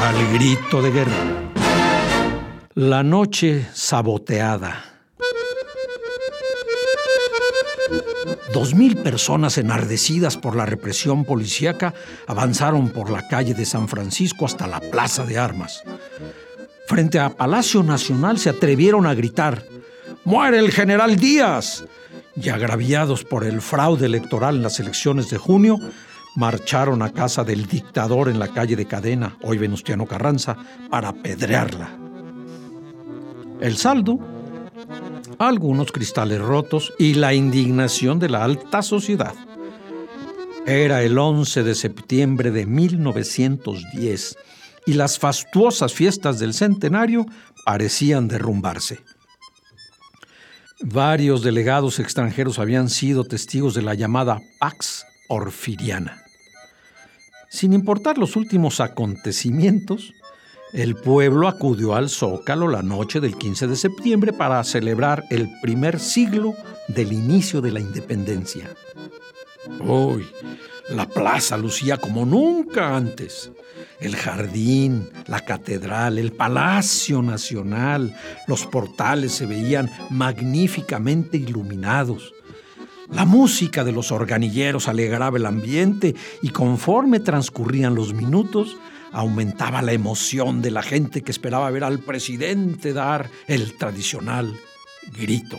Al 0.00 0.32
grito 0.32 0.82
de 0.82 0.90
guerra. 0.90 1.50
La 2.74 3.02
noche 3.02 3.66
saboteada. 3.72 4.84
Dos 8.52 8.74
mil 8.74 8.96
personas 8.96 9.58
enardecidas 9.58 10.36
por 10.36 10.56
la 10.56 10.64
represión 10.64 11.24
policíaca 11.24 11.94
avanzaron 12.26 12.88
por 12.90 13.10
la 13.10 13.26
calle 13.28 13.54
de 13.54 13.64
San 13.64 13.88
Francisco 13.88 14.46
hasta 14.46 14.66
la 14.66 14.80
Plaza 14.80 15.24
de 15.24 15.38
Armas. 15.38 15.82
Frente 16.86 17.18
a 17.18 17.30
Palacio 17.30 17.82
Nacional 17.82 18.38
se 18.38 18.48
atrevieron 18.48 19.06
a 19.06 19.14
gritar, 19.14 19.64
¡Muere 20.24 20.58
el 20.58 20.72
general 20.72 21.16
Díaz! 21.16 21.84
Y 22.34 22.48
agraviados 22.48 23.24
por 23.24 23.44
el 23.44 23.60
fraude 23.60 24.06
electoral 24.06 24.56
en 24.56 24.62
las 24.62 24.80
elecciones 24.80 25.28
de 25.28 25.38
junio, 25.38 25.78
marcharon 26.38 27.02
a 27.02 27.12
casa 27.12 27.42
del 27.42 27.66
dictador 27.66 28.28
en 28.28 28.38
la 28.38 28.46
calle 28.46 28.76
de 28.76 28.86
Cadena, 28.86 29.36
hoy 29.42 29.58
Venustiano 29.58 30.06
Carranza, 30.06 30.56
para 30.88 31.08
apedrearla. 31.08 31.90
El 33.60 33.76
saldo, 33.76 34.20
algunos 35.40 35.90
cristales 35.90 36.40
rotos 36.40 36.94
y 36.96 37.14
la 37.14 37.34
indignación 37.34 38.20
de 38.20 38.28
la 38.28 38.44
alta 38.44 38.82
sociedad. 38.82 39.34
Era 40.64 41.02
el 41.02 41.18
11 41.18 41.64
de 41.64 41.74
septiembre 41.74 42.52
de 42.52 42.66
1910 42.66 44.36
y 44.86 44.92
las 44.92 45.18
fastuosas 45.18 45.92
fiestas 45.92 46.38
del 46.38 46.54
centenario 46.54 47.26
parecían 47.64 48.28
derrumbarse. 48.28 49.00
Varios 50.82 51.42
delegados 51.42 51.98
extranjeros 51.98 52.60
habían 52.60 52.90
sido 52.90 53.24
testigos 53.24 53.74
de 53.74 53.82
la 53.82 53.94
llamada 53.94 54.40
Pax 54.60 55.04
Orfiriana. 55.28 56.27
Sin 57.48 57.72
importar 57.72 58.18
los 58.18 58.36
últimos 58.36 58.80
acontecimientos, 58.80 60.12
el 60.74 60.96
pueblo 60.96 61.48
acudió 61.48 61.94
al 61.94 62.10
Zócalo 62.10 62.68
la 62.68 62.82
noche 62.82 63.20
del 63.20 63.38
15 63.38 63.68
de 63.68 63.76
septiembre 63.76 64.34
para 64.34 64.62
celebrar 64.64 65.24
el 65.30 65.48
primer 65.62 65.98
siglo 65.98 66.54
del 66.88 67.12
inicio 67.12 67.62
de 67.62 67.72
la 67.72 67.80
independencia. 67.80 68.68
Uy, 69.80 70.26
la 70.90 71.08
plaza 71.08 71.56
lucía 71.56 71.96
como 71.96 72.26
nunca 72.26 72.94
antes. 72.94 73.50
El 73.98 74.14
jardín, 74.14 75.08
la 75.26 75.40
catedral, 75.40 76.18
el 76.18 76.32
Palacio 76.32 77.22
Nacional, 77.22 78.14
los 78.46 78.66
portales 78.66 79.32
se 79.32 79.46
veían 79.46 79.90
magníficamente 80.10 81.38
iluminados. 81.38 82.34
La 83.10 83.24
música 83.24 83.84
de 83.84 83.92
los 83.92 84.12
organilleros 84.12 84.86
alegraba 84.86 85.38
el 85.38 85.46
ambiente 85.46 86.14
y 86.42 86.50
conforme 86.50 87.20
transcurrían 87.20 87.94
los 87.94 88.12
minutos, 88.12 88.76
aumentaba 89.12 89.80
la 89.82 89.92
emoción 89.92 90.60
de 90.60 90.70
la 90.70 90.82
gente 90.82 91.22
que 91.22 91.32
esperaba 91.32 91.70
ver 91.70 91.84
al 91.84 92.00
presidente 92.00 92.92
dar 92.92 93.30
el 93.46 93.76
tradicional 93.78 94.54
grito. 95.18 95.58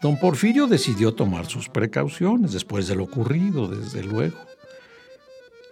Don 0.00 0.16
Porfirio 0.16 0.68
decidió 0.68 1.12
tomar 1.12 1.46
sus 1.46 1.68
precauciones 1.68 2.52
después 2.52 2.86
de 2.86 2.94
lo 2.94 3.04
ocurrido, 3.04 3.66
desde 3.66 4.04
luego. 4.04 4.38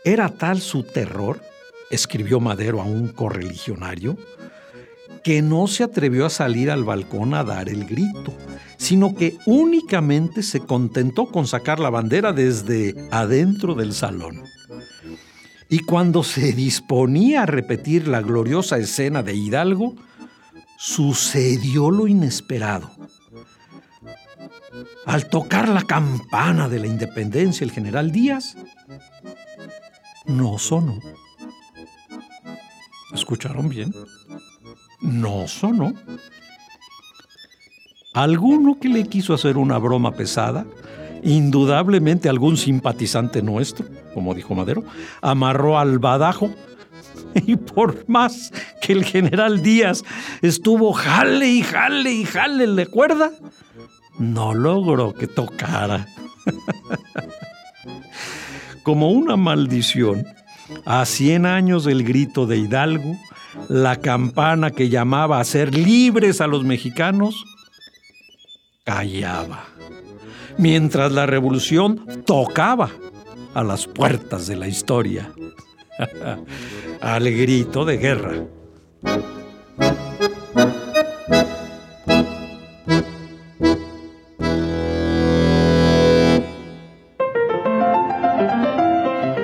Era 0.04 0.28
tal 0.30 0.60
su 0.60 0.82
terror, 0.82 1.40
escribió 1.90 2.40
Madero 2.40 2.80
a 2.82 2.84
un 2.84 3.08
correligionario, 3.08 4.16
que 5.22 5.42
no 5.42 5.68
se 5.68 5.84
atrevió 5.84 6.26
a 6.26 6.30
salir 6.30 6.72
al 6.72 6.82
balcón 6.82 7.34
a 7.34 7.44
dar 7.44 7.68
el 7.68 7.84
grito, 7.84 8.32
sino 8.76 9.14
que 9.14 9.38
únicamente 9.46 10.42
se 10.42 10.60
contentó 10.60 11.26
con 11.26 11.46
sacar 11.46 11.80
la 11.80 11.90
bandera 11.90 12.32
desde 12.32 13.08
adentro 13.10 13.74
del 13.74 13.92
salón. 13.94 14.44
Y 15.68 15.80
cuando 15.80 16.22
se 16.22 16.52
disponía 16.52 17.42
a 17.42 17.46
repetir 17.46 18.06
la 18.06 18.20
gloriosa 18.20 18.78
escena 18.78 19.22
de 19.22 19.34
Hidalgo, 19.34 19.96
sucedió 20.78 21.90
lo 21.90 22.06
inesperado. 22.06 22.90
Al 25.06 25.28
tocar 25.28 25.68
la 25.68 25.82
campana 25.82 26.68
de 26.68 26.80
la 26.80 26.86
independencia, 26.86 27.64
el 27.64 27.72
general 27.72 28.12
Díaz 28.12 28.56
no 30.26 30.58
sonó. 30.58 31.00
¿Escucharon 33.12 33.68
bien? 33.68 33.94
No 35.00 35.48
sonó. 35.48 35.94
Alguno 38.16 38.78
que 38.80 38.88
le 38.88 39.04
quiso 39.04 39.34
hacer 39.34 39.58
una 39.58 39.76
broma 39.76 40.12
pesada, 40.12 40.64
indudablemente 41.22 42.30
algún 42.30 42.56
simpatizante 42.56 43.42
nuestro, 43.42 43.84
como 44.14 44.32
dijo 44.32 44.54
Madero, 44.54 44.84
amarró 45.20 45.78
al 45.78 45.98
badajo 45.98 46.50
y 47.34 47.56
por 47.56 48.08
más 48.08 48.54
que 48.80 48.94
el 48.94 49.04
general 49.04 49.62
Díaz 49.62 50.02
estuvo 50.40 50.94
jale 50.94 51.46
y 51.46 51.60
jale 51.60 52.10
y 52.10 52.24
jale 52.24 52.66
le 52.66 52.86
cuerda, 52.86 53.32
no 54.18 54.54
logró 54.54 55.12
que 55.12 55.26
tocara. 55.26 56.06
Como 58.82 59.10
una 59.10 59.36
maldición, 59.36 60.24
a 60.86 61.04
cien 61.04 61.44
años 61.44 61.84
del 61.84 62.02
grito 62.02 62.46
de 62.46 62.56
Hidalgo, 62.56 63.14
la 63.68 63.96
campana 63.96 64.70
que 64.70 64.88
llamaba 64.88 65.38
a 65.38 65.44
ser 65.44 65.74
libres 65.74 66.40
a 66.40 66.46
los 66.46 66.64
mexicanos 66.64 67.44
callaba, 68.86 69.64
mientras 70.58 71.10
la 71.10 71.26
revolución 71.26 72.22
tocaba 72.24 72.88
a 73.52 73.64
las 73.64 73.88
puertas 73.88 74.46
de 74.46 74.54
la 74.54 74.68
historia, 74.68 75.32
al 77.00 77.24
grito 77.24 77.84
de 77.84 77.96
guerra. 77.98 78.32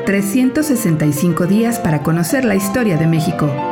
...365 0.05 1.47
días 1.47 1.79
para 1.81 2.03
conocer 2.03 2.45
la 2.45 2.55
historia 2.55 2.99
de 2.99 3.07
México. 3.07 3.72